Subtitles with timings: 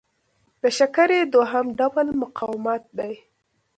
[0.61, 3.13] د شکرې دوهم ډول مقاومت دی.